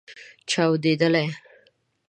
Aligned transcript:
چاودیدلې 0.49 1.25